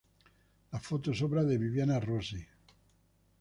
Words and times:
La 0.75 0.79
foto 0.85 1.13
es 1.15 1.21
obra 1.27 1.43
de 1.49 1.59
Viviana 1.65 1.99
Rossi. 2.07 2.41